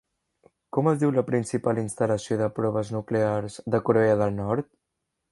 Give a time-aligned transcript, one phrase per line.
[0.75, 4.73] Com es diu la principal instal·lació de proves nuclears de Corea del Nord?